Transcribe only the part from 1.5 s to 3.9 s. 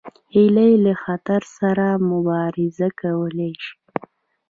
سره مبارزه کولی شي